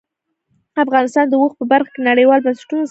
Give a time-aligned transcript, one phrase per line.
[0.83, 2.79] افغانستان د اوښ په برخه کې نړیوالو بنسټونو سره کار کوي.